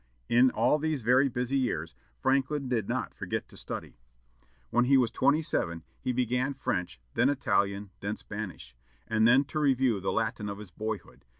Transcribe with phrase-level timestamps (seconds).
[0.29, 3.99] In all these very busy years, Franklin did not forget to study.
[4.71, 8.75] When he was twenty seven, he began French, then Italian, then Spanish,
[9.07, 11.23] and then to review the Latin of his boyhood.